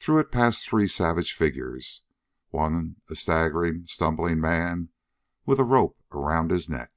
[0.00, 2.02] Through it passed three savage figures,
[2.48, 4.88] one a staggering, stumbling man
[5.46, 6.90] with a rope around his neck.